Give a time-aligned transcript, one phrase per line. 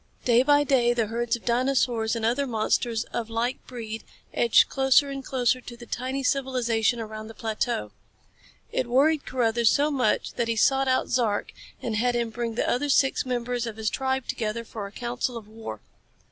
[0.25, 5.11] Day by day the herds of dinosaurs and other monsters of like breed edged closer
[5.11, 7.91] and closer to the tiny civilization around the plateau.
[8.71, 11.53] It worried Carruthers so much that he sought out Zark
[11.83, 15.37] and had him bring the other six members of his tribe together for a council
[15.37, 15.81] of war.